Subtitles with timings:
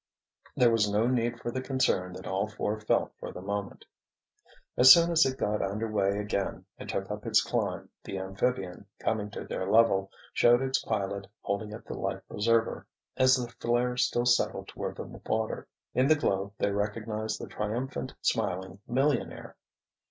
[0.55, 3.85] There was no need for the concern that all four felt for the moment.
[4.75, 8.87] As soon as it got under way again and took up its climb, the amphibian,
[8.97, 13.95] coming to their level, showed its pilot holding up the life preserver, as the flare
[13.95, 15.67] still settled toward the water.
[15.93, 19.55] In the glow they recognized the triumphant, smiling millionaire.